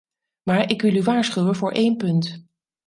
Maar 0.43 0.69
ik 0.71 0.81
wil 0.81 0.95
u 0.95 1.01
waarschuwen 1.03 1.55
voor 1.55 1.71
één 1.71 1.97
punt. 1.97 2.45